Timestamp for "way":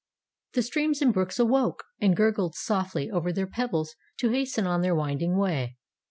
5.37-5.77